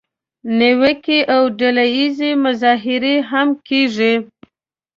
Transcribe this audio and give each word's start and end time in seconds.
نیوکې 0.59 1.19
او 1.35 1.41
ډله 1.59 1.85
اییزه 1.95 2.29
مظاهرې 2.43 3.15
هم 3.29 3.47
کیږي. 3.67 4.13